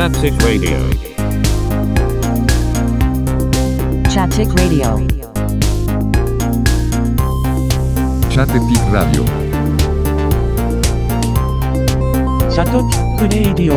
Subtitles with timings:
[0.00, 0.78] Chaptic Radio.
[4.08, 4.96] Chaptic Radio.
[8.30, 9.26] Chattepic Radio.
[12.50, 13.76] シャトピックレイディ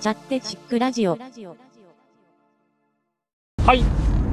[0.00, 1.16] チャッテチックラジオ
[3.64, 3.84] はい、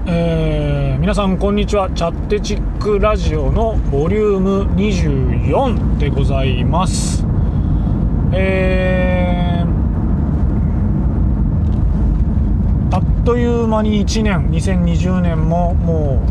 [0.05, 1.89] えー、皆さんこんにちは。
[1.91, 7.25] チャッテチックラジオのボリューム24でございます。
[8.33, 14.49] えー、あっという間に1年。
[14.49, 16.21] 2020年もも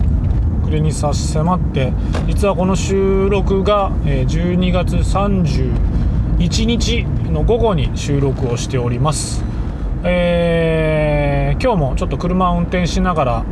[0.60, 1.94] う暮れに差し迫って
[2.26, 9.42] 実はこの収録が12月31日の午後に収録をしております。
[10.04, 11.22] えー
[11.62, 13.44] 今日もちょっと車を運転しながら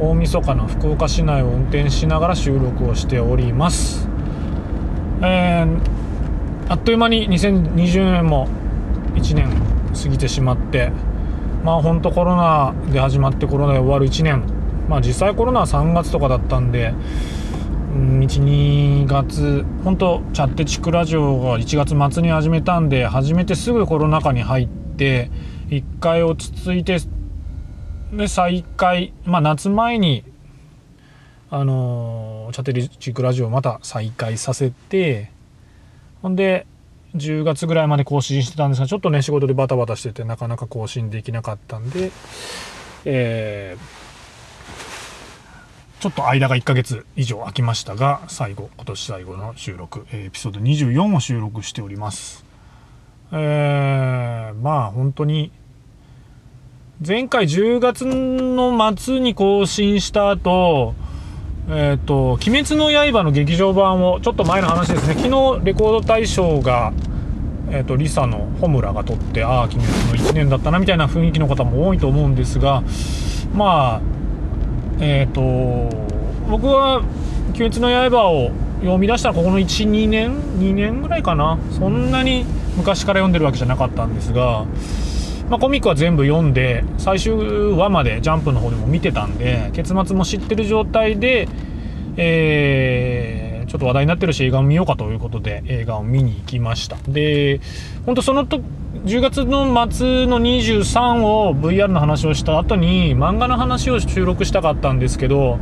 [0.00, 4.08] 大晦日の福岡市内を運転しながら収録をしております、
[5.22, 6.00] えー
[6.70, 8.46] あっという間に2020年も
[9.14, 9.48] 1年
[9.92, 10.92] 過ぎてしまって
[11.64, 14.44] まあ本当コロナで始まってコロナで終わる1年。
[14.88, 16.94] まあ実際コロナは3月とかだったんで
[17.92, 25.30] 12月本当チャッテチクラジオが1月末に始めたんで始めてすぐコロナ禍に入って
[25.70, 26.98] 1回落ち着いて
[28.12, 30.24] で再開まあ夏前に
[31.50, 35.30] あのーチャッテチクラジオをまた再開させて
[36.20, 36.66] ほんで
[37.14, 42.10] 10月ぐらいまで更新してたんですがちょっとね仕事でバタバタしててなかなか更新できなかったんで
[43.04, 44.00] えー
[46.00, 52.42] ちょっと間が1ヶ月以上空きましたが最後今年最後の収録エピソード24を収録しております。
[53.32, 55.52] えーまあ本当に
[57.02, 60.94] 前回10月の末に更新した後
[61.70, 65.14] えっ、と「鬼滅の刃」の劇場版をちょっと前の話ですね。
[65.14, 66.92] 昨日レコード大賞が
[67.70, 72.82] えー、とリサの穂村が撮ってああ鬼滅の1年だったなみたいな雰囲気の方も多いと思うんですが
[73.54, 74.00] まあ
[75.00, 75.40] えっ、と
[76.50, 76.98] 僕は
[77.56, 78.50] 「鬼滅の刃」を
[78.80, 81.58] 読み出したのここの12年2年ぐらいかな。
[81.70, 82.44] そんなに
[82.76, 84.64] 昔から読んでるわけじゃなかったんですが、
[85.50, 91.48] まあ、コミックは全部読んで最終話までジャンプの方でも見てたんで結末も知ってる状態で
[92.16, 96.96] えーちょっと話題になってるし映画を見ようかということで映画を見に行きました。
[97.06, 97.60] で
[98.04, 98.60] 本当そのと
[99.04, 105.60] 10月の末の23を VR の話をした後に漫画の話を収録したかったんですけど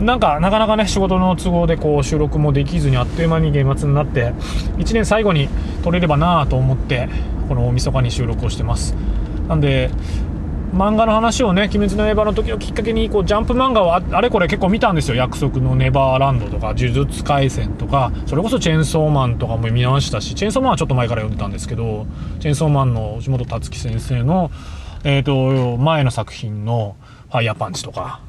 [0.00, 4.32] なんかなかなかね仕事の都合でこう収録もできずにあっという間に年末になって
[4.78, 5.48] 1年最後に
[5.82, 7.08] 撮れればなと思って
[7.48, 8.94] この大晦日に収録をしてます。
[9.48, 9.90] なんで
[10.72, 22.06] 漫画の話をね「鬼滅の刃」の時をきっかけにこうジャンプ漫画をあれこれ結構見たんですよ「約束のネバーランド」とか「呪術廻戦」とかそれこそ「チェンソーマン」とかも見直したしチェンソーマンはちょっと前から読んでたんですけど
[22.38, 24.52] チェンソーマンの藤本達樹先生の、
[25.02, 26.94] えー、と前の作品の
[27.30, 28.20] 「ファイヤーパンチ」とか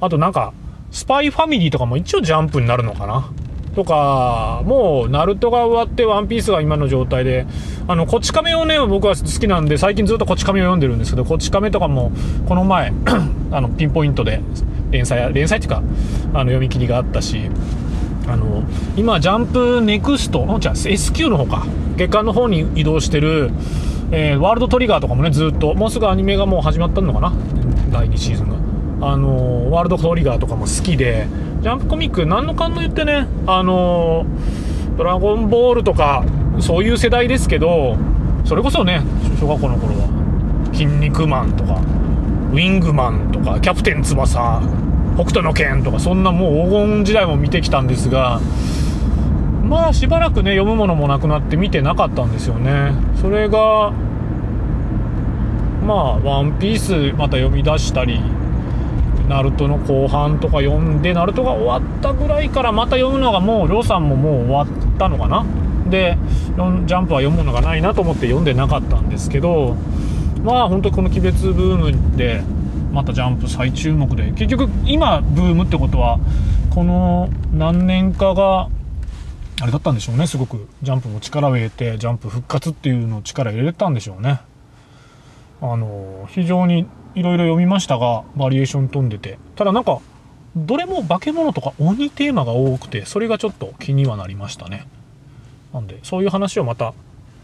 [0.00, 0.52] あとなんか
[0.90, 3.30] 「スパイファミリー」とかも一応ジャンプになるのかな？
[3.74, 7.46] とかもうナルトが終わってワンピースが今の状態で
[7.86, 12.10] あのこち亀をね僕は好きなんで最近ずっとこち亀を読んでるんですけどこち亀とかも
[12.48, 12.92] この前
[13.52, 14.40] あのピンポイントで
[14.90, 17.42] 連載連載っていうかあの読み切りがあったし
[18.26, 18.64] あの
[18.96, 21.64] 今ジャンプネクストじゃあ S q の方か。
[21.96, 23.50] 月間の方に移動してる、
[24.10, 27.32] えーワールドトリガーとかもねずっともうすぐアニメがもう始まったのかな？
[27.92, 28.56] 第2シーズンが。
[29.00, 31.26] あのワールドトリガーとかも好きで
[31.62, 34.26] ジャンプコミック何のかんの言ってねあの
[34.96, 36.24] ドラゴンボールとか
[36.60, 37.96] そういう世代ですけど
[38.44, 39.02] それこそね
[39.40, 40.08] 小学校の頃は
[40.72, 41.80] 「筋肉マン」とか
[42.52, 44.60] 「ウィングマン」とか「キャプテン翼」
[45.16, 48.40] 「北斗の拳」とかそんなもう黄金時代も見てきたんですが
[49.64, 52.92] まあしばらくね読むものもなくなって見てなかったんですよね。
[53.20, 53.92] それが
[55.86, 58.20] まあ「ワンピースまた読み出したり
[59.30, 65.46] ナルトの後半とか読んでナルトが終わったぐらいからまた読むのがもうりょうさんももう終わったのかな？
[65.88, 66.18] で
[66.56, 69.76] ジャンプは読むのがないなと思って読んでなかったんですけど
[70.42, 72.42] まあ本当この鬼滅ブームで
[72.92, 76.18] またジャンプ再注目で結局今ブームってことは
[76.74, 78.68] この何年かが
[79.62, 80.66] あれだったんでしょうねすごく。
[80.82, 84.40] ジャンプも力を入れてジャンプ復活っていうのを力入れれたんでしょうね。
[85.62, 89.38] あの非常にいろいろ読みましたがバリエーション飛んでて。
[89.56, 90.00] ただなんか
[90.56, 94.86] どれも化け物とか鬼テーマが多くてそれがちょっと気にはなりましたね。
[95.72, 96.92] なんでそういう話をまた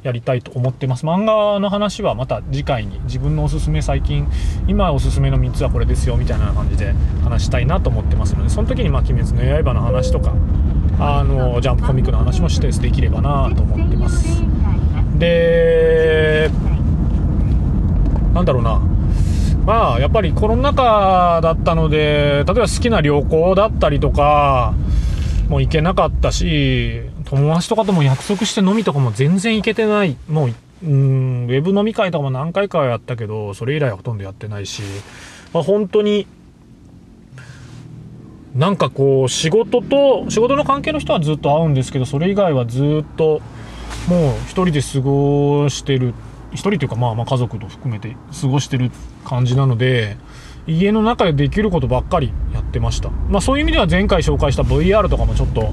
[0.03, 1.07] やりたいと思ってます。
[1.07, 4.27] 漫画の話はまた次回に自分のおすすめ最近
[4.67, 10.33] 今おすすめの3つはこれですよみたいな感じで話したいなと思ってますのでその時にま「鬼滅の刃」の話とか
[10.99, 14.43] あのジャンプコミックの話もしてできればなと思ってます。
[15.19, 16.51] で
[18.37, 18.81] なんだろうな。
[19.65, 24.75] まあやっぱりコロナ禍だったので例えば好きな旅行だったりとか
[25.49, 30.17] もう行けなかったし友達とかとも約束して飲みとかも全然行けてない。
[30.29, 30.55] もう
[30.85, 34.83] うんウェブ飲み会とかも何回かはやったけどそれ以来はほとんどやってないし、
[35.55, 36.27] まあ、本当に
[38.55, 43.41] なんかこう仕事と仕事の関係の人はずっと会うんですけどそれ以外はずっと
[44.09, 46.15] もう一人で過ごしてる
[46.53, 48.91] 一人というかまあまあ家族と含めて過ごしてる
[49.25, 50.17] 感じなので
[50.67, 53.11] 家の中でできることばっかりやってました。
[53.29, 55.73] まあそういう意味では前回紹介した VR とかもちょっと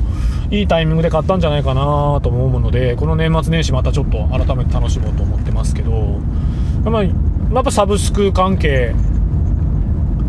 [0.51, 6.19] いいタイミングで買ったんじゃないかなと思うのでこの年末年始またちょっと改めて楽しもうと思ってますけど。
[6.83, 7.11] まあや
[7.61, 8.93] っぱサブスク関係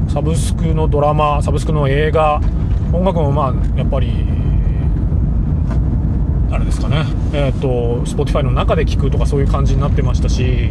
[0.09, 2.41] サブスクのドラマサブスクの映画
[2.93, 4.13] 音楽もまあやっぱり
[6.55, 7.05] あれですかね。
[7.33, 10.71] え、ー、と Spotify の中で聴くとかそういう感じになってましたし。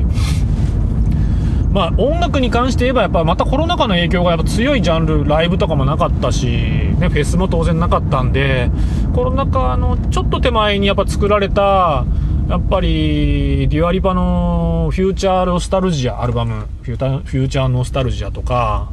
[1.74, 8.70] まあ音楽に関して言えばやっぱまたコロナ禍の影響がやっぱ強いジャンルライブとかもなかったし、ね、フェスも当然なかったんで
[9.16, 12.06] コロナ禍のちょっと手前にやっぱ作られた
[12.48, 18.92] やっぱりデュアリパのフューチャーノスタルジアアルバムフューチャーノスタルジアとか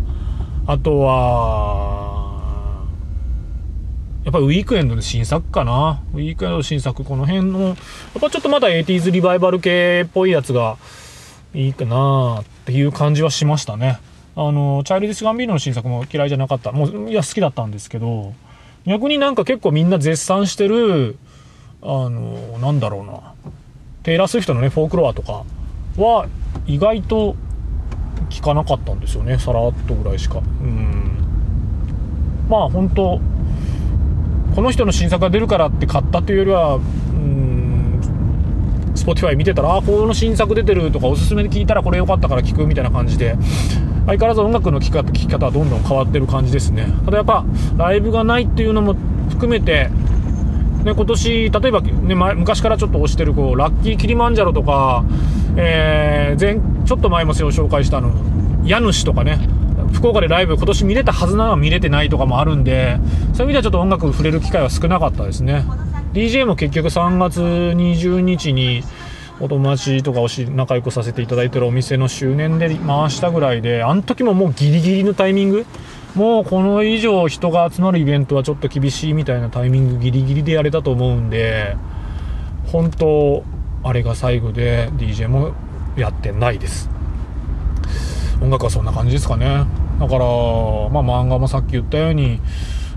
[0.67, 2.20] あとは
[4.25, 7.77] やっぱウィークエンドの新作かなウィークエンドの新作この辺のやっ
[8.21, 10.77] ぱちょっとまだ 80s リバイバル系っぽいやつが
[11.55, 13.99] いいかなっていう感じはしましたね。
[14.37, 16.71] あの、チャイルディス・ガンビーノの新作も嫌いじゃなかった。
[16.71, 18.33] もう、いや、好きだったんですけど、
[18.87, 21.19] 逆になんか結構みんな絶賛してる、
[21.83, 23.35] あの、なんだろうな、
[24.03, 25.45] テイラー・スウィフトのね、フォークロアとか
[25.97, 26.29] は
[26.67, 27.35] 意外と
[28.29, 30.39] 聞かなかったんですよね、さらっとぐらいしか。
[30.39, 31.11] うん。
[32.49, 33.21] まあ、本当
[34.55, 36.81] この人の新作が出るからって買ったというよりは、
[38.95, 43.37] Spotify 見てたら、あ、この新作出てるとか、おすすめで聞いたらこれ良かったから聞くみたいな感じで、
[44.07, 46.87] 相変わらず音楽の聴き方聴き方はどんどん変わってる感じですね。
[47.05, 47.45] ただやっぱ、
[47.77, 48.97] ライブがないっていうのも
[49.31, 49.91] 含めて、
[50.85, 55.05] ね、今年、例えば、ね、昔からちょっと推してる、こう、ラッキーキリマンジャロとか、
[55.57, 58.13] えー、前、ちょっと前も紹介したの、
[58.65, 59.39] 家主とかね、
[59.93, 62.99] 福岡でライブ今年見れたはずなのは見れてないとかもあるんで、
[63.35, 65.65] そういう意味ではちょっと音楽触れる機会は少なかったですね。
[66.13, 68.83] DJ も結局3月20日に
[69.41, 75.67] お友達とかをし仲良くさせていただいてるお店の周年で回したぐらいであの時ももうギリギリのタイミング。
[76.15, 81.77] もうこの以上人が集まるイベントはちょっと厳しいみたいなタイミングギリギリでやれたと思うんで
[82.67, 83.45] 本当
[83.85, 85.53] あれが最後で DJ も
[85.97, 86.91] やってないです。
[88.43, 89.67] 音楽はそんな感じですかね。
[90.01, 92.41] だからまあ漫画もさっき言ったように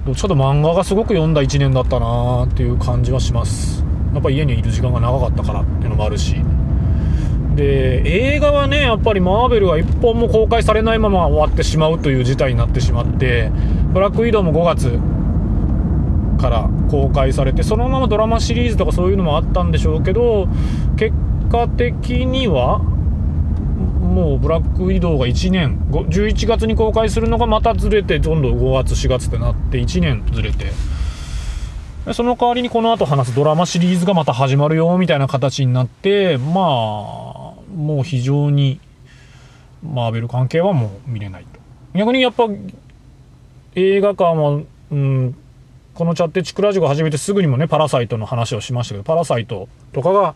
[0.05, 3.83] どっちかと漫画がすごく読んだ1年だったなっていう感じはします。
[4.13, 6.37] やっぱ家にいる時間が長かったからっていうのもあるし。
[7.55, 8.01] で
[8.33, 13.51] 映画はねやっぱりマーベルが1本も公開されないまま終わってしまうという事態になってしまって
[13.93, 14.99] ブラックウィドウも5月
[16.41, 20.47] から公開されてそのままドラマシリーズとかそういうのもあったんでしょうけど
[20.97, 21.13] 結
[21.51, 22.81] 果的には
[24.13, 25.79] もうブラック移動が1年。
[25.89, 30.71] 11月に公開するのがまたずれてどんどん5月4月ってなって1年ずれて。
[32.13, 36.63] その代わりにこの後話すドラマシリーズがまた始まるよみたいな形になってまあ
[37.73, 38.81] もう非常に
[39.81, 41.59] マーベル関係はもう見れないと。
[41.97, 42.47] 逆にやっぱ
[43.75, 45.35] 映画館は、うん、
[45.93, 50.35] このチャッテチクラジオが始めてすぐにもねパラサイトの話をしましたけどパラサイトとかが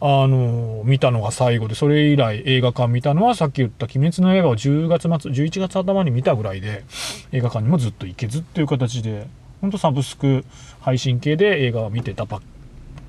[0.00, 6.84] あの、見たのが最後で、それ以来映画館見たのはさっき言った鬼滅の映画を10月末、11月頭に見たぐらいで、
[7.32, 9.26] 映画館にもずっと行けずっていう形で、
[9.60, 10.44] ほんとサブスク
[10.80, 12.40] 配信系で映画を見てたばっ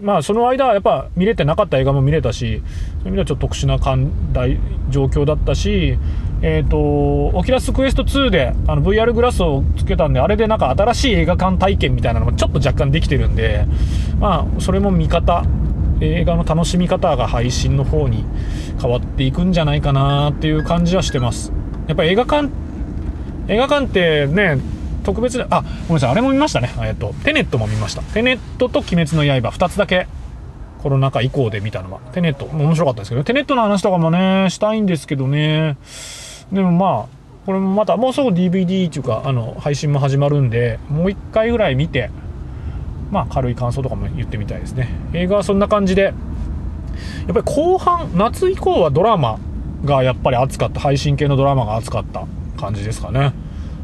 [0.02, 4.58] まあその間やっぱ見れてなかった映画も見れたしそういう意味ではちょっと特殊な寛大
[4.90, 5.98] 状況だったし
[6.42, 13.66] えっ、ー、とオキラスクエスト2であの VR グラスをつけたんであれでなんか新しい映画館体験みたいなのもちょっと若干できてるんで
[14.20, 15.44] まあそれも見方
[16.02, 18.26] 映画の楽しみ方が配信の方に
[18.82, 21.52] 変わっていくんじゃないかなっていう感じはしてます。
[21.88, 22.50] やっぱ映画館
[23.48, 24.60] 映画館ってね
[25.04, 26.70] 特別であごめんなさいあれも見ましたね。
[26.82, 28.02] えっとテネットも見ました。
[28.02, 30.08] テネットと鬼滅の刃2つだけ。
[30.82, 32.00] コロナ禍以降で見たのは。
[32.14, 35.78] テネット面白かったですけどテネットの話とかもねしたいんですけどね。
[36.52, 42.12] でもまあこれもまたもうすぐ DVD っていうかあの配信も始まるんでもう一回ぐらい見て
[43.12, 44.90] まあ軽い感想とかも言ってみたいですね。
[45.14, 46.14] 映画はそんな感じでやっ
[47.28, 49.40] ぱり後半夏以降はドラマ
[49.86, 50.80] がやっぱり熱かった。
[50.80, 52.26] 配信系のドラマが熱かった
[52.58, 53.34] 感じですかね。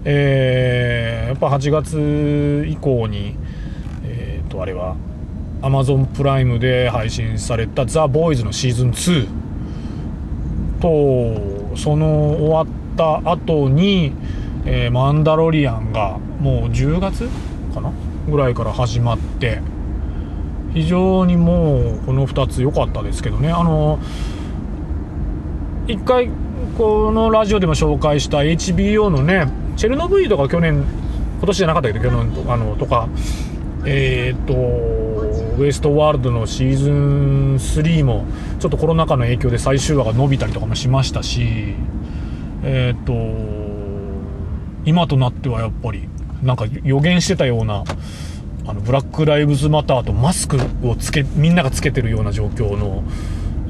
[0.04, 3.36] えー、やっぱ8月以降に、
[4.04, 4.96] えっとあれは
[5.62, 9.28] Amazon プライムで配信された「ザ・ボーイズのシーズン2
[10.80, 12.66] とその終わっ
[12.96, 14.14] た後に、
[14.66, 17.28] えーマンダロリアンがもう10月
[17.74, 17.92] かな？
[18.30, 19.62] ぐらいから始まって
[20.74, 23.50] 非常にもうこの2つ良かったですけどね。
[23.50, 24.00] あの
[25.88, 26.30] 一回
[26.78, 30.84] このラジオでも紹介した HBO のねチェルノブイリとか去年
[31.38, 33.08] 今年じゃなかったけど去年とあのとか
[33.86, 34.54] えーっと
[35.58, 38.26] ウエストワールドのシーズン3も
[38.60, 41.76] ちょっとコロナ禍の影響で最終話が伸びたりとかもしましたし
[42.64, 43.14] えーっと
[44.86, 46.10] 今となってはやっぱり
[46.46, 47.84] なんか予言してたような
[48.68, 53.04] あのブラック・ライブズ・マターとマスクをつけみんながつけてるような状況の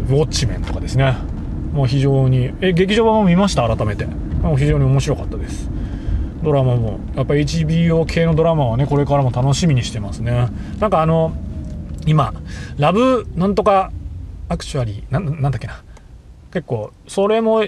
[0.10, 1.16] ウォッチメンとかですね。
[1.74, 3.68] もう非常にえ劇場版も見ました？
[3.76, 4.06] 改めて。
[4.06, 5.70] もう非常に面白かったです。
[6.44, 7.00] ドラマも。
[7.16, 10.48] やっぱ HBO 系のドラマはねこれからも楽しみにしてますね。
[10.80, 11.34] なんかあの
[12.06, 12.34] 今
[12.78, 13.92] ラブなんとか
[14.48, 15.82] アクチュアリーななんだっけな。
[16.54, 17.64] 結構それも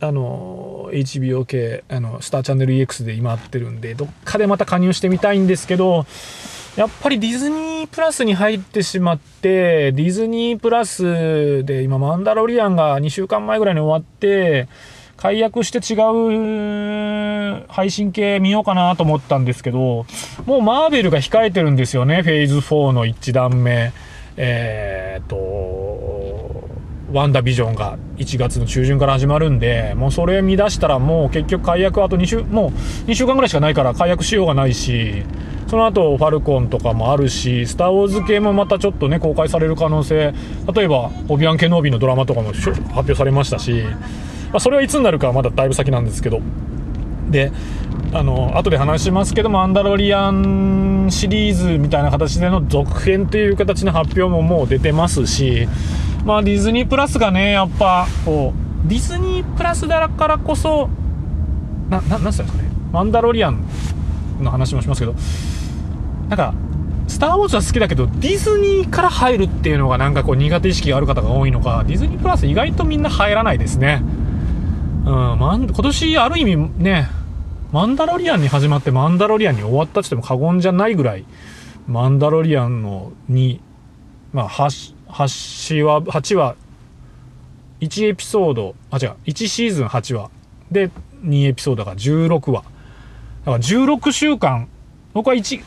[0.00, 6.06] あの HBO 系あのスターチャンネル EX で今やってるんでどっかでまた加入してみたいんですけど
[6.76, 14.68] やっぱりディズニープラスに入ってしまってディズニープラスで今マンダロリアンが2週間前ぐらいに終わって
[15.16, 20.06] 解約して違う配信系見ようかなと思ったんですけど
[20.46, 23.92] もうマーベルが控えてるんですよねフェーズ4の1段目
[24.36, 26.19] えーっと
[27.12, 32.70] ワンダビジョンが1月の中旬から始まるんで、もうそれ見出したらもう結局解約あと2週、もう
[33.08, 35.24] 2週間ぐらいしかないから解約しようがないし、
[35.66, 40.34] その後ファルコンとかもあるし、スター・ウォーズ系もまたちょっとね、公開される可能性、
[40.74, 43.84] 例えば、オビアン・ケノービーのドラマとかも発表されましたし、
[44.50, 46.40] まあ、それはいつになるかはまだだいぶ先なんですけど、
[47.30, 47.52] で、
[48.12, 55.68] あの、後で話しますけども、アンダロリアンシリーズみたいな形での続編という形の発表ももう出てますし、
[56.24, 58.52] まあディズニープラスがね、やっぱ、こ
[58.84, 60.88] う、ディズニープラスだからこそ、
[61.88, 63.64] な、な、なんつったんですかね、マンダロリアン
[64.40, 65.14] の話もしますけど、
[66.28, 66.54] なんか、
[67.08, 74.02] スター・ウォーズは好きだけど、ディズニーから入るっていうのがなんかこう苦手意識がある方が多いのか、ディズニープラス意外とみんな入らないですね。
[75.04, 77.08] うん、マン今年ある意味ね、
[77.72, 81.24] マンダロリアンに始まってマンダロリアンに終わったとしても過言じゃないぐらい、
[81.88, 83.60] マンダロリアンのに、
[84.32, 86.56] まあ、8, 8話、8話、
[87.80, 90.30] 1エピソード、あ、違う、1シーズン8話。
[90.70, 90.90] で、
[91.24, 92.62] 2エピソードだから16話。
[92.62, 94.68] だから16週間、
[95.12, 95.62] 僕は1、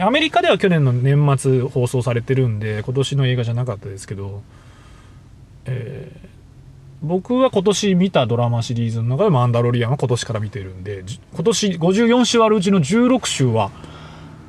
[0.00, 4.42] アメリカでは去年の年末放送されてるんで、今年の映画じゃなかったですけど、
[5.66, 6.34] えー
[7.04, 11.04] 僕は今年見たドラマシリーズの中でマンダロリアンは今年から見てるんで、
[11.34, 13.70] 今年54週あるうちの16週は、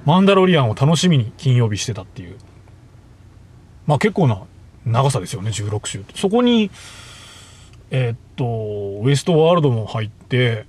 [0.06, 2.38] マンダロリアンを楽しみに金曜日してたっていう。
[3.88, 4.42] まあ結構な
[4.86, 6.14] 長さですよね、16週って。
[6.16, 6.70] そこに、
[7.92, 10.66] えーっと、ウエストワールドも入って、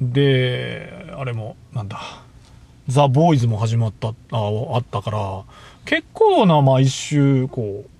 [0.00, 2.00] で、あれも、なんだ、
[2.88, 5.42] ザ・ボーイズも始まった、ああったから、
[5.84, 7.90] 結構な毎週、こう、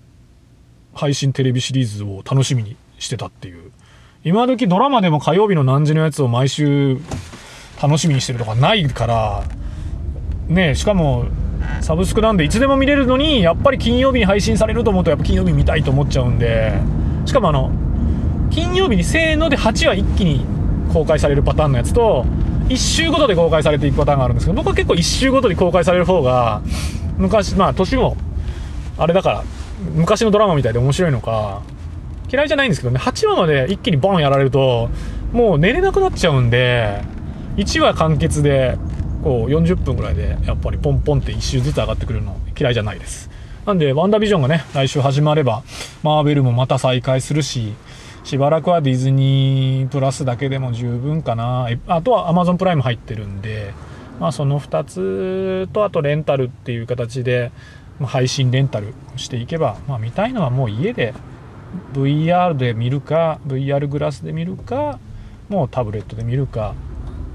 [0.95, 3.71] 配信テレビシリーズを楽しみにしてたっていう。
[4.25, 6.99] 今時ドラマでも火曜日の何時のやつを毎週
[7.83, 9.45] 楽しみにしてるとかないから、
[10.51, 11.27] ねしかも、
[11.81, 16.73] サブスクなんでいつでも見れるのに、やっぱり金曜日に配信されると思うと、やっぱ金曜日見たいと思っちゃうんで、
[17.25, 17.71] しかもあの、
[18.51, 20.45] 金曜日にせーので8話一気に
[20.93, 22.27] 公開されるパターンのやつと、
[22.69, 26.63] 1週ごとで公開されていくパターンがあるんですけど、僕は結構1週ごとに公開される方が、
[27.17, 28.17] 昔、まあ年も、
[28.99, 29.45] あれだから、
[29.95, 31.63] 昔のドラマみたいで面白いのか、
[32.31, 34.89] 嫌いじゃないんですけどね、8話まで一気にボンやられると、
[35.33, 37.03] もう寝れなくなっちゃうんで、
[37.57, 38.79] 1話完結で、
[39.23, 43.31] こう40分ぐらいで、やっぱりポンポンって1周ずつ上がってくるの嫌いじゃないです。
[43.67, 45.63] なんで、ワンダービジョンがね、来週始まれば、
[46.03, 47.75] マーベルもまた再開するし、
[48.25, 51.69] しばらくはディズニープラスだけでも十分かな。
[51.87, 53.75] あとは Amazon プライム入ってるんで、
[54.19, 57.53] まあその2つと、あとレンタルっていう形で、
[58.03, 61.13] 配信レンタルしていけば、まあ見たいのはもう家で
[61.93, 64.99] VR で見るか、VR グラスで見るか、
[65.51, 66.75] もうタブレットで見るか、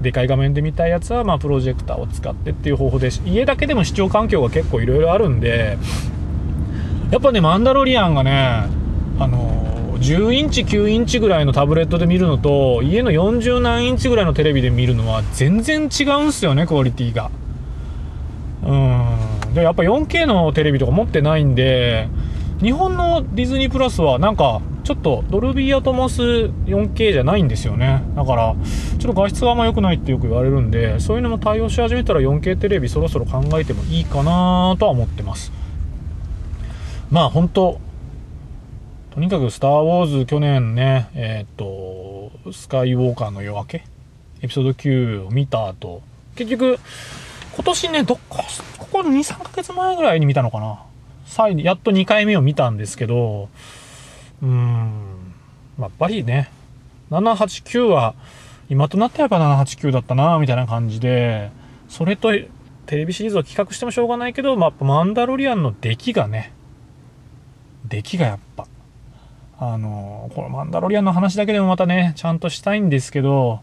[0.00, 5.78] でかい画面で見たいやつは、まあプロジェクターを使ってっていう方法で、家だけでも視聴環境が結構いろいろあるんで、
[7.10, 8.66] やっぱね、マンダロリアンがね、
[9.18, 17.30] あの、10インチ、9インチぐらいのタブレットで見るのと、家の40何インチぐらいのテレビで見るのは全然違うんすよね、クオリティが。
[18.64, 19.54] うん。
[19.54, 22.08] で、やっぱ 4K のテレビとか持ってないんで、
[22.62, 28.02] 日本のディズニープラスはなんかちょっとドルビーアトモス 4K じゃないんですよね。
[28.14, 28.54] だから
[28.98, 35.52] ちょっと画質があんま良くないってよく言われるんでそういうのも対応し始めたら 4K テレビそろそろ考えてもいいかなとは思ってます。
[37.10, 37.80] まあ本当
[39.10, 43.84] とにかく「スター・ウォーズ」去年ねえーっと「スカイウォーカーの夜明け」
[44.42, 46.02] エピソード9を見た後
[46.36, 46.78] 結局
[47.54, 48.44] 今年ねどっか
[48.78, 50.85] ここ23ヶ月前ぐらいに見たのかな。
[51.26, 53.48] 再やっと2回目を見たんですけど
[54.42, 55.16] うーん。
[55.78, 56.50] やっぱりね
[57.10, 58.14] 789は
[58.68, 61.50] 今となってはやっぱ789だったなみたいな感じで
[61.88, 62.32] それと
[62.86, 66.52] テレビシリーズを企画してもしょうがないけど、まあ、マンダロリアンの出来がね
[67.84, 68.66] 出来がやっぱ。
[69.58, 73.60] あのこのマンダロリアンの話だけでもまたねちゃんとしたいんですけど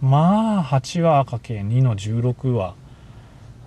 [0.00, 2.74] まあ8話かけ2の16話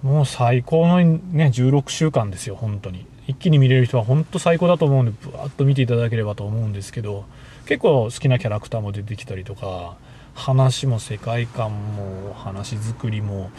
[0.01, 3.05] もう最高のね16週間ですよ本当に。
[3.31, 7.25] 一気に見れる人は本当最高だと思うんでぶわっと見ていただければと思うんですけど
[7.65, 9.97] 結構好きなキャラクターも出てきたりとか
[10.33, 13.51] 話も世界観も話作りも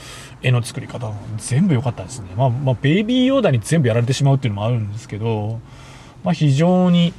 [0.43, 2.29] 絵の作り方も全部良かったですね。
[2.37, 5.61] まあ、まあ、ベイビーヨーダに全部やられてしまうっていうのもあるんですけど、
[6.25, 7.12] まあ、非常に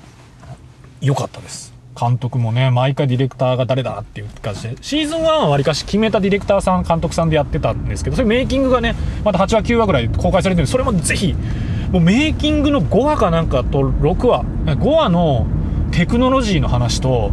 [1.02, 1.74] 良かったです。
[2.00, 4.78] 監督もね毎回ディレクターが誰だっていう感じで。
[4.82, 11.36] シーズン1はわりかし決めたディレクターさん監督さんでやってたんですけどそれメイキングがねまた8話9話ぐらい公開されてるんでそれもぜひ
[11.94, 15.46] もうメイキングの5話かなんかと6話5話の
[15.92, 17.30] テクノロジーの話と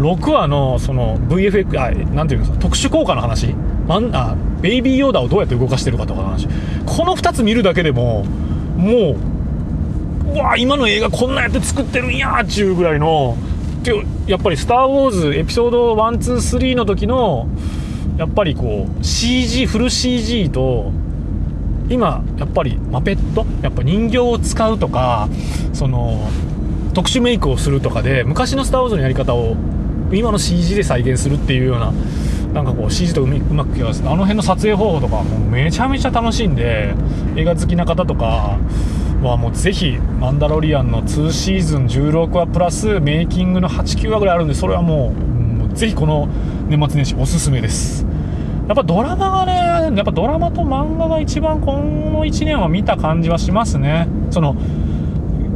[0.00, 3.54] 6話のその VFX あなんていうんですか特殊効果の話
[3.86, 6.46] マンあベイビーヨーダーをどうやって動かしてるかとかの話。
[6.84, 8.24] この2つ見るだけでも
[8.76, 9.16] も
[10.28, 13.38] ううわ今の映画こんなやって作ってるんやっちゅうぐらいの
[13.82, 13.94] て
[14.26, 17.48] やっぱり「スター・ウォーズ」エピソード123の時の
[18.18, 20.92] やっぱりこう CG フル CG と
[21.88, 23.44] 今やっぱりマペット？
[23.62, 25.28] やっぱ人形を使うとか
[25.72, 26.28] その
[26.94, 29.56] 特殊メイクをするとかで昔の「スター・ウォーズ」のやり方を
[30.12, 31.92] 今の CG で再現するっていうような
[32.52, 36.94] なんかこう CG とうまく気がすあの辺の撮影方法とかもうめちゃめちゃ楽しいんで
[37.36, 38.58] 映画好きな方とか
[39.22, 46.28] はもうぜひ「マンダロリアン」の2シーズン16話プラスメイキングの89話ぐらいあるんでそれはもうもうぜひこの
[46.68, 48.06] 年末年始おすすめです。
[48.72, 54.08] やっぱドラマがねやっぱドラマと漫画が一番この1年は見た感じはしますね。
[54.30, 54.56] その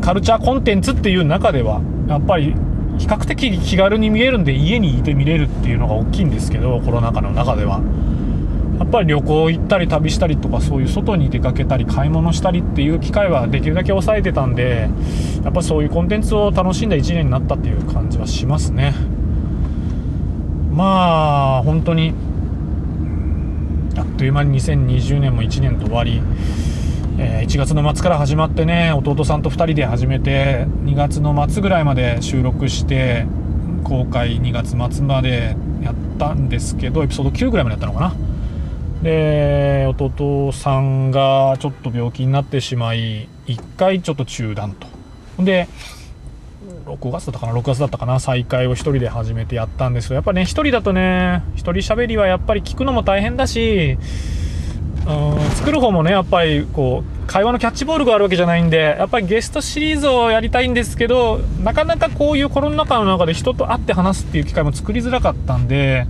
[0.02, 2.55] カルチャーコンテンツっていう中ではやっぱり
[2.98, 7.81] 比較的気軽に見えるんで家にいて見れるっていうのが大きいんですけどコロナ禍の中では。
[8.79, 14.90] やっぱり旅行行ったり旅したりとかそういう外に出かけたり買い物したりっていう機会はできるだけ抑えてたんで
[15.42, 18.92] やっぱそういうコンテンツを楽しんだ1年になったっていう感じはしますね。
[20.72, 22.12] まあ本当に
[23.96, 26.20] あっという間に2020年も1年と終わり。
[27.18, 33.24] えー1月の末から始まってね弟さんと2人で始めて2月の末ぐらいまで収録して
[33.85, 38.14] 公開2月末までやったんですけどエピソード9ぐらいまでやったのかな。
[39.02, 44.88] で弟さんがちょっと病気になってしまい1回ちょっと中断と。
[45.42, 45.68] で
[46.87, 53.99] 6月だったかな6月だったかな再開を1人で始めてやったんですけどやっぱね1人だとね1人喋りはやっぱり聞くのも大変だし
[55.07, 66.07] うん作る方もねやっぱりこう会話のキャッチボールがあるわけじゃないんでやっぱりゲストシリーズをやりたいんですけどなかなかこういうコロナ禍の中で人と会って話すっていう機会も作りづらかったんで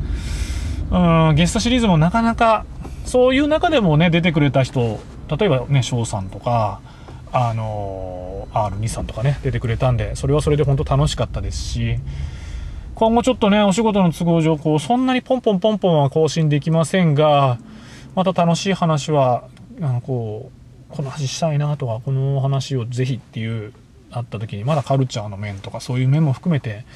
[0.91, 2.67] うんゲストシリーズもなかなか
[3.07, 6.81] そういう中でもね出てくれた人例えばね翔さんとか
[7.33, 11.99] あの R2 さんとかね出てくれたんでそれはそれで本当楽しかったですし
[12.95, 17.59] 今後ちょっとねお仕事の都合上こうそんなにポンポンポンポンは更新できませんが
[18.15, 19.49] また楽しい話は
[19.83, 20.51] あのこ
[20.91, 23.75] うこの話したいなとかこの話をぜひっていう
[24.11, 26.87] あった時にまだカルチャーの面とかそういう面も含めて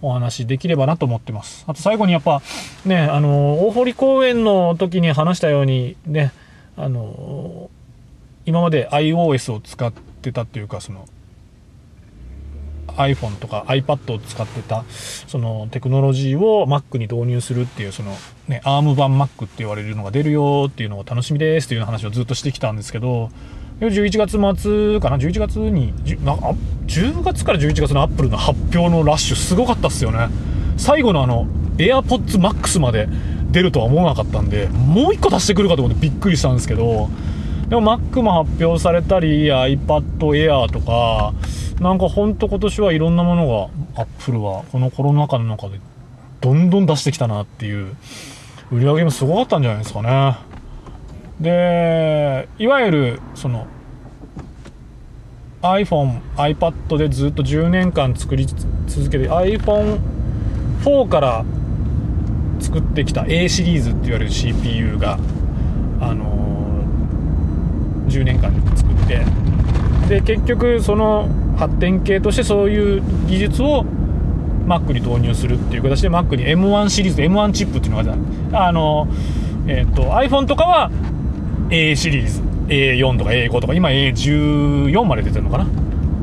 [0.00, 1.64] お話できればなと思ってます。
[1.66, 2.40] あと最後にやっぱ
[2.84, 6.32] ねあの大堀公園の時に話したようにね
[6.76, 7.68] あの
[8.48, 11.06] 今まで iOS を使ってたっていうかその
[12.96, 18.16] iPhone とか iPad を使ってたそのテクノロジーを Mac に導入するっていうその
[18.48, 23.28] ね ARM 版 Mac って言われるのが出るよっていうのが楽しみですっていう話をずっとしてきたんですけど
[23.80, 26.36] 11月末かな？11月にじゅなあ
[26.86, 30.28] 10月から11月の Apple の発表のラッシュすごかったっすよね。
[30.78, 33.10] 最後のあの AirPods Max まで
[33.50, 37.08] 出るとは思わなかったんでもう一個足してくるかと思ってびっくりしたんですけど
[37.68, 41.34] でも Mac も発表されたり iPad Air とか
[41.80, 45.78] なんかほんと今年はいろんなものが Apple はこのコロナ禍の中で
[46.40, 47.94] どんどん出してきたなっていう
[48.72, 50.38] 売り上げもすごかったんじゃないですかね。
[51.40, 53.66] でいわゆるその
[55.62, 61.44] iPhone、iPad でずっと10年間作り続けて iPhone4 から
[62.60, 65.18] 作ってきた A シリーズって言われる CPU が、
[66.00, 66.67] あのー
[68.08, 69.24] 10年間作って
[70.08, 73.84] で結局その発展系としてそういう技術を
[74.66, 79.08] Mac に導入するっていう形で Mac に M1 シリーズ M1 チップっていうのがあの、
[79.66, 80.90] えっと iPhone とかは
[81.70, 85.66] A シリーズ A4 とか A5 とか今 A14 まで出てるのかな。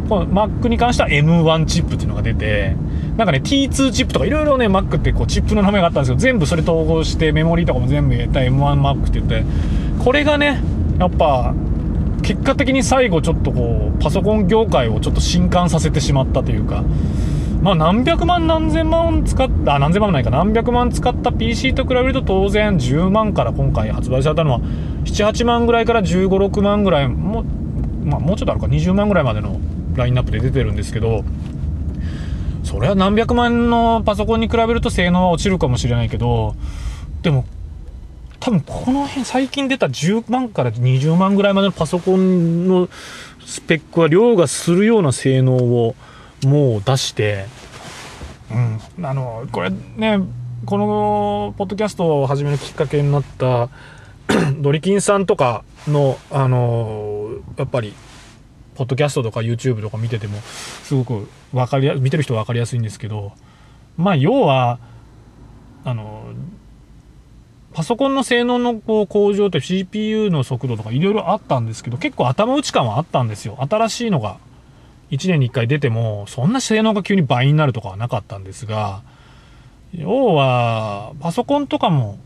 [0.08, 2.76] この Mac に関しては M1 チップっていうのが出て
[3.18, 9.44] なんかね T2 チップとかいろいろね Mac ってこうチップの名前があったんですけど全部それ統合してメモリーとかも全部入れた M1Mac って言って
[10.04, 10.62] これがね
[11.00, 11.54] やっぱ
[12.26, 16.84] 結果的に最後ちょっとこうパソコン業界をちょっと震撼させてしまったというか
[17.62, 24.60] まあ何百万何千万使ったあ何千万もないか何百万使った PC と比べると当然10万から今回発売されたのは
[25.06, 27.44] 78万ぐらいから1 5 6万ぐらいも,、
[28.04, 28.66] まあ、もうちょっとあるか。
[28.66, 29.60] 20万ぐらいまでの
[29.96, 31.24] ラインナップで出てるんですけど
[32.64, 36.56] それは何百万のパソコンに比べると性能は落ちるかもしれないけど
[37.22, 37.46] でも
[38.46, 42.90] 多分この辺最近出た10万から20万ぐらいまでのパソコンの
[43.44, 45.96] スペックは凌駕するような性能を
[46.44, 47.48] もう出して、
[48.52, 50.20] うん、あのこれね
[50.64, 53.70] このポッドキャストを始めるきっかけになった
[54.62, 57.96] ドリキンさんとかのあのやっぱり
[58.76, 60.38] ポッドキャストとか YouTube とか見てても
[60.84, 63.32] すごく分かりや見てる人は分かりやすいんですけど
[63.98, 64.78] まあ要は
[65.84, 66.25] あの
[67.76, 73.58] パソコンの性能のこう向上と CPU の速度とかいろいろあったんですけど結構頭打ち感はあったんですよ。
[73.70, 74.38] 新しいのが
[75.12, 79.02] 1年に1回出てもそんな性能が急に倍になるとかはなかったんですが
[79.94, 82.18] 要はパソコンとかも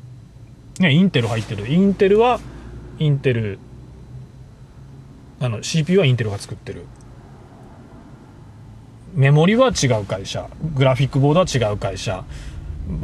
[0.79, 1.67] ねインテル入ってる。
[1.67, 2.39] インテルは
[2.99, 3.57] インテル
[5.39, 6.85] あの CPU はインテルが作ってる。
[9.15, 10.47] メモリは違う会社。
[10.75, 12.23] グラフィックボードは違う会社。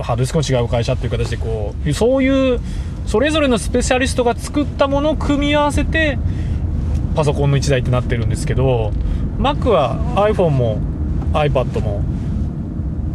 [0.01, 2.59] ハードディスクも違う会社っていう形でこうそういう
[3.05, 6.17] それぞれのスペシャリストが作ったものを組み合わせて
[7.15, 8.91] パソコンの1台ってなってるんですけど
[9.37, 10.79] Mac は iPhone も
[11.33, 12.03] iPad も、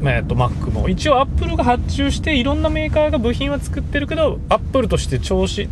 [0.08, 5.68] えっと Mac も一応 Apple が発注していろんなメーカーが部品は作ってるけど Apple として調子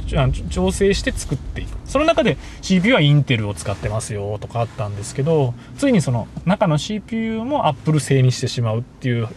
[0.51, 1.79] 調整して作っていく。
[1.85, 9.29] その中で CPU はインテルを使ってますよとかあったんですけどついにその中の CPU も Apple 製にしてしまうっていう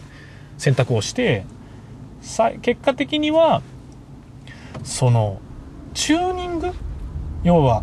[0.58, 1.44] 選択をして
[2.62, 3.62] 結果的には
[4.84, 5.40] その
[5.94, 6.72] チューニング？
[7.42, 7.82] 要は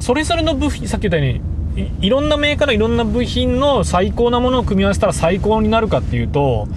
[0.00, 1.40] それぞれの部品さっき言ったよう
[1.76, 6.68] にいろんなメーカーのいろんな部品の最高なものを組み合わせたら最高になるかっていうと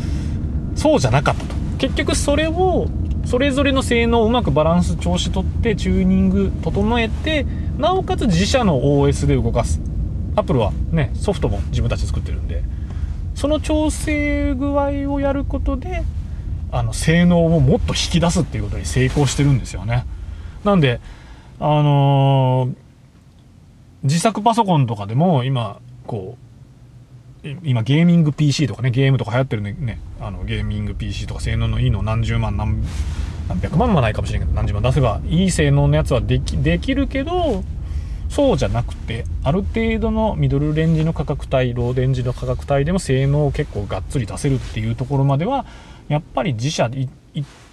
[0.76, 1.56] そうじゃなかったと。
[1.78, 2.88] 結局それを
[3.26, 7.46] それぞれの性能をうまくバランス調子取ってチューニング整えて
[7.78, 9.82] なおかつ自社の OS で動かす。
[10.36, 12.64] アップルはねソフトも自分たちで作ってるんで。
[13.36, 16.04] その調整具合をやることで
[16.72, 20.06] あの性能をもっと引き出すっていうことに成功してるんですよね。
[20.64, 21.00] なんで
[21.60, 22.84] あのー
[24.04, 26.38] 自作パソコンとかでも今こ
[27.46, 32.84] う今ゲーミング PC とかねゲームとか流行ってるねねあのゲーミング PC とか性能のいいの何十万何
[33.48, 37.64] 何百万はないかもしれないけど何十万出せばいい性能のやつはできできるけど
[38.34, 45.68] そうじゃなくてある程度のミドルレンジの価格帯ローレンジの価格帯でも性能を結構がっつり出せるっていうところまでは
[46.08, 46.90] やっぱり自社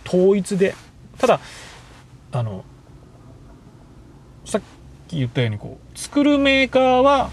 [0.06, 0.74] 統一で
[1.16, 1.40] ただ
[2.32, 2.62] あの
[4.44, 4.60] さっ
[5.08, 7.30] き言ったようにこう作るメーカーは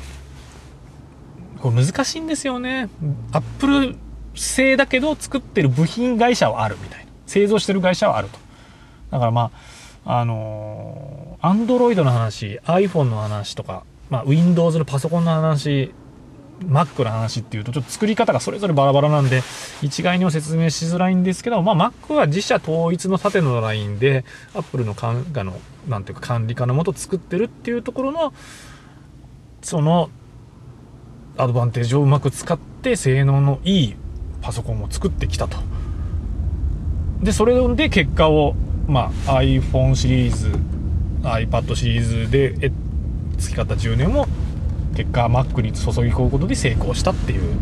[1.60, 2.88] こう難しいんですよね。
[3.34, 3.96] アップル
[4.36, 7.12] 製だけど作ってる部品会社はあるみたいな。
[7.26, 8.40] 製造してる会社はあると。
[9.12, 15.94] だからまああのアンドロイドの話 iPhone の話とか、まあ、Windows のパソコンの話
[16.62, 19.44] Mac の話っていうとちょっと作り方がそれぞれバラバラなんで
[19.82, 24.24] 一概には説明しづらいんですけど、まあ、Mac は自社統一の縦のラインで
[24.56, 28.34] Apple のかんあのなんていうか管理下のもと作ってるっていうところの
[29.62, 30.10] その
[31.38, 33.96] アドバンテージをうまく使って性能のいい
[34.42, 35.58] パソコンを作ってきたと。
[37.22, 38.56] でそれで結果を、
[38.88, 40.52] まあ、iPhone シリーズ
[41.22, 42.72] iPad シリーズでえ
[43.38, 44.28] 月方10年も
[44.96, 47.56] 結果 Mac に注ぎ込むことで成功したっていう。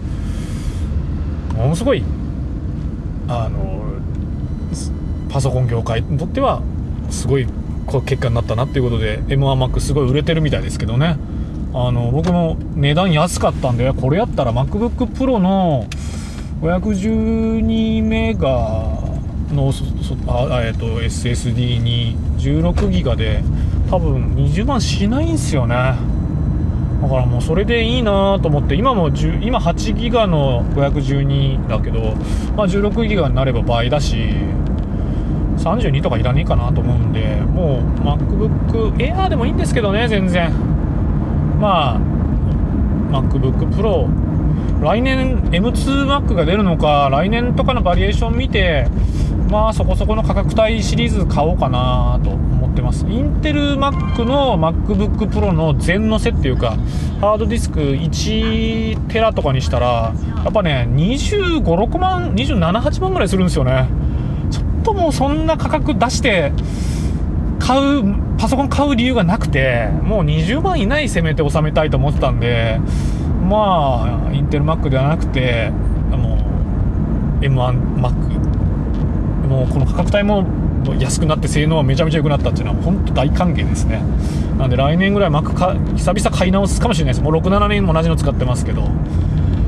[1.56, 2.04] ものすごい
[3.28, 3.84] あの
[5.30, 6.62] パソコン業界にとっては
[7.10, 7.48] すごい
[8.06, 11.18] 結果になったなっていうことで M1Mac すごい売れてるみたいですけどね。
[11.74, 15.88] あの僕も値段安かったんでこれやったら MacBookPro の
[16.62, 19.05] 512メガ
[19.54, 23.44] のそそあ、えっと SSD に16ギガで
[23.90, 25.76] 多分20万しないんすよね。
[27.02, 32.16] だからもうそれでいいなと思って今も10今8ギガの512だけど、
[32.56, 34.18] まあ、16ギガになれば倍だし
[35.58, 40.52] 32とかいらねえかなと思うんでもう MacBook Air でもいいんですけどね全然。
[41.60, 42.00] まあ
[43.12, 44.08] MacBook Pro
[44.82, 48.88] 来年 M2Mac が出るのか来年とかのバリエーション見て
[49.50, 53.06] まあそこそこの価格帯シリーズ買おうかなと思ってます。
[53.08, 56.78] インテル Mac の MacBook Pro の全のせっていうか
[57.22, 63.88] ハードディスク1テラとかにしたらやっぱね2 5 6万278万ぐらいするんですよね。
[64.52, 66.52] ちょっともうそんな価格出して
[67.60, 72.80] 買うパソコン買う理由がなくてもう20万以内せめて収めたいと思ってたんで
[73.48, 75.72] まあインテル Mac ではなくて
[76.12, 76.38] も
[77.42, 78.55] う M1Mac
[79.46, 80.46] もうこの価格帯も
[81.00, 84.02] 安くなって性能はめちゃめちゃ良くなったっていうのは本当大歓迎ですね。
[84.58, 87.24] なんで来年ぐらい Mac か久々買い直すかもしれないです。
[87.24, 88.88] もう67年も同じの使ってますけど。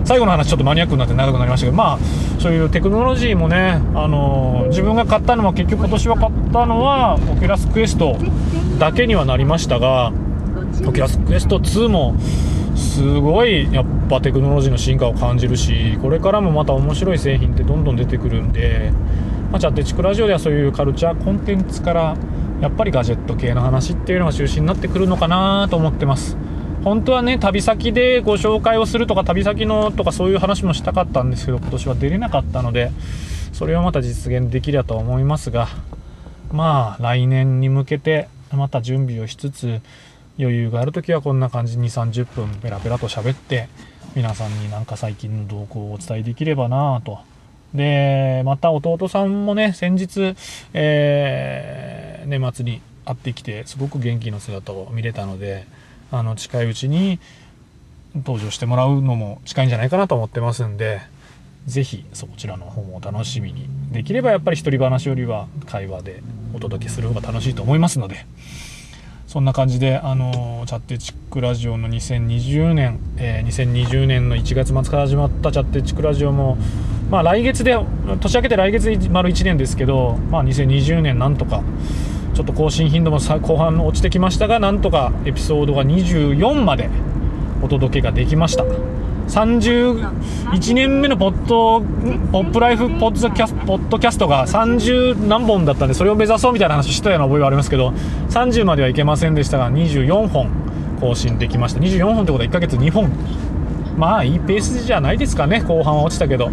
[0.06, 1.78] 最後の話ちょっとマニアックになって長くなりましたけど。
[1.78, 2.00] まあ
[2.40, 8.18] そういうテクノロジーもねあの自分が買ったのは結局今年は買ったのはオキュラスクエスト
[8.80, 10.14] だけにはなりましたが
[10.86, 12.16] オキュラスクエスト2も
[12.78, 18.94] すごいやっぱテクノロジーの進化を感じるしこれからもまた面白い製品ってどんどん出てくるんで、
[19.52, 22.18] まあ、チャッテチクラジオではそういうカルチャーコンテンツから
[22.62, 26.38] やっぱりガジェット系の話っていうのが中心になってくるのかなと思ってます。
[26.84, 32.92] 本当はね旅先でご紹介をするとか旅先のとかそういう話もしたかったんですけど今年は出れなかったので
[33.52, 35.68] それをまた実現できればと思いますが
[36.52, 39.82] まあ来年に向けてまた準備をしつつ
[40.40, 43.68] 余裕がある時はこんな感じに3 0分ペラペラと喋って
[44.16, 47.20] 皆さんになんか最近の動向をお伝えできればなと
[47.74, 50.36] でまた弟さんもね先日、
[50.74, 55.66] えー年末に会ってきてすごく元気の姿を見れたので
[56.12, 57.20] あの近いうちに
[58.16, 61.02] 登場してもらうのも近いんじゃないかなと思ってますんで
[61.66, 63.68] ぜひそちらの方もお楽しみに。
[63.92, 66.22] できればやっぱり一人話よりは会話で
[66.54, 68.26] お届けする方が楽しいと思いますので。
[69.28, 76.58] そんな感じで、あのチャッテチックラジオの2020年、えー2020年の1月末から始まったチャッテチックラジオも、
[77.12, 77.78] まあ来月で、
[78.22, 81.62] 年明けて来月丸1年ですけど、まあ2020年なんとか、
[82.36, 86.90] ちょっと更新頻度も後半落ちてきましたが、なんとかエピソードが24まで
[87.62, 88.64] お届けができました。
[89.28, 91.82] 31年目のポッド
[92.32, 97.90] ポップライフポッドキャスポッドキャストが30何本だったんでそれを目指そうみたいな話したような覚えはありますけど
[98.30, 100.68] 30まではいけませんでしたが24本
[101.00, 101.80] 更新できました。
[101.80, 103.12] 24本ってことは1ヶ月2本。
[103.98, 105.62] まあいいペースじゃないですかね。
[105.62, 106.52] 後半は落ちたけど。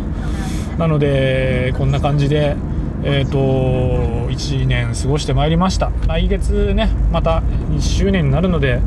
[0.78, 2.56] なのでこんな感じで
[3.06, 3.38] えー、と
[4.30, 5.90] 1年過ごしてまいりました。
[6.08, 8.80] 来月ねまた1周年になるので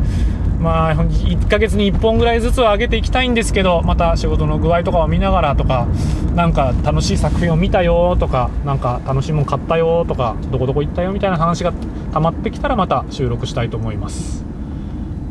[0.60, 5.88] まあ1ヶ月に1本ぐらいずつは上げていきたいんですけどまた仕事の具合とかを見ながらとか
[6.36, 11.74] なんか楽しい作品を見たよとかなんか楽しいもの買ったよとかどこどこ行ったよみたいな話が
[12.14, 14.46] 溜まってきたらまた収録したいと思います。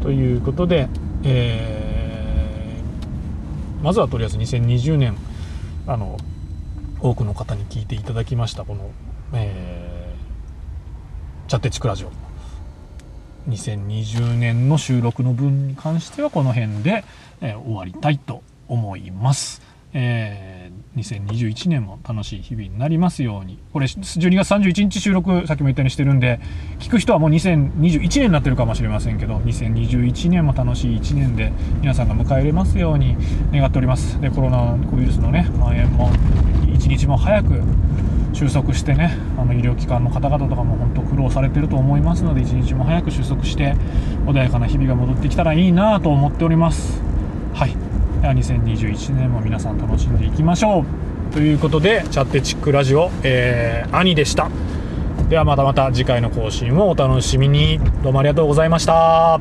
[0.03, 0.89] ということで、
[1.25, 1.87] えー
[3.87, 5.17] まずはとりあえず2020年
[5.87, 6.17] あの
[7.01, 8.91] 多くの方に聞いていただきましたこの、
[9.33, 12.26] えー、チャッテチクラジオ。
[13.49, 17.05] 2020年の収録の分に関してはこの辺で、
[17.41, 19.63] えー終わりたいと思います。
[19.93, 23.59] えー2021年も楽しい日々になりますように。
[23.73, 26.41] これ12月31日収録さっきも言ったようにしてるんで
[26.79, 33.17] 聞く人はもう2021年になってるかもしれませんけど2021年も楽しい1年で皆さんが迎え入れますように
[33.53, 34.21] 願っております。
[34.21, 36.11] でコロナウイルスのね蔓延も
[36.75, 37.61] 一日も早く
[38.33, 43.75] 収束してねあの医療機関の方々とかも本当苦労されてると思いますので一日も早く収束して
[44.27, 47.03] 穏やかな日々が戻ってきたらいいなと思っております。
[47.55, 47.96] はい。
[48.23, 50.85] 2021年も皆さん楽しんでいきましょ
[51.31, 51.33] う。
[51.33, 54.51] ということでチャッテチックラジオ、えー、兄でした。
[55.29, 57.81] ではまたまた次回の更新をお楽しみに。
[58.03, 59.41] どうもありがとうございました。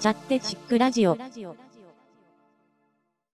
[0.00, 1.16] チャッテチックラジオ。